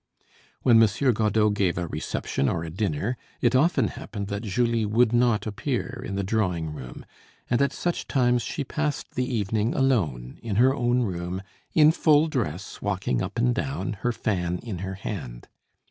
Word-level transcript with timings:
When 0.63 0.81
M. 0.81 0.87
Godeau 1.13 1.51
gave 1.51 1.77
a 1.77 1.85
reception 1.85 2.49
or 2.49 2.63
a 2.63 2.71
dinner, 2.71 3.17
it 3.39 3.55
often 3.55 3.89
happened 3.89 4.29
that 4.29 4.41
Julie 4.41 4.83
would 4.83 5.13
not 5.13 5.45
appear 5.45 6.01
in 6.03 6.15
the 6.15 6.23
drawing 6.23 6.73
room, 6.73 7.05
and 7.51 7.61
at 7.61 7.71
such 7.71 8.07
times 8.07 8.41
she 8.41 8.63
passed 8.63 9.11
the 9.13 9.31
evening 9.31 9.75
alone 9.75 10.39
in 10.41 10.55
her 10.55 10.73
own 10.73 11.03
room, 11.03 11.43
in 11.75 11.91
full 11.91 12.25
dress, 12.25 12.81
walking 12.81 13.21
up 13.21 13.37
and 13.37 13.53
down, 13.53 13.93
her 14.01 14.11
fan 14.11 14.57
in 14.63 14.79
her 14.79 14.95
hand. 14.95 15.47